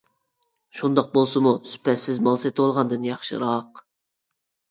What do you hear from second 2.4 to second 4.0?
سېتىۋالغاندىن ياخشىراق.